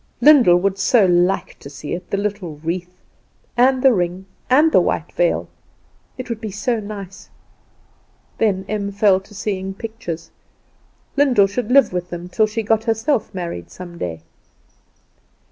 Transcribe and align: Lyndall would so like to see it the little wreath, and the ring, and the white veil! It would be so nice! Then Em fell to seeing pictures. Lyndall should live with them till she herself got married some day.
Lyndall 0.19 0.55
would 0.57 0.79
so 0.79 1.05
like 1.05 1.59
to 1.59 1.69
see 1.69 1.93
it 1.93 2.09
the 2.09 2.17
little 2.17 2.57
wreath, 2.63 2.97
and 3.55 3.83
the 3.83 3.93
ring, 3.93 4.25
and 4.49 4.71
the 4.71 4.81
white 4.81 5.11
veil! 5.11 5.47
It 6.17 6.27
would 6.27 6.41
be 6.41 6.49
so 6.49 6.79
nice! 6.79 7.29
Then 8.39 8.65
Em 8.67 8.91
fell 8.91 9.19
to 9.19 9.35
seeing 9.35 9.75
pictures. 9.75 10.31
Lyndall 11.15 11.45
should 11.45 11.71
live 11.71 11.93
with 11.93 12.09
them 12.09 12.29
till 12.29 12.47
she 12.47 12.61
herself 12.63 13.27
got 13.27 13.35
married 13.35 13.69
some 13.69 13.99
day. 13.99 14.23